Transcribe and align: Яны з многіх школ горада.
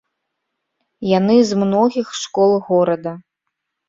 Яны 1.17 1.35
з 1.49 1.59
многіх 1.63 2.07
школ 2.21 2.51
горада. 2.71 3.13